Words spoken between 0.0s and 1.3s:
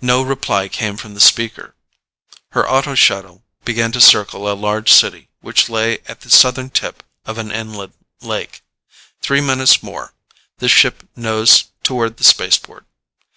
No reply came from the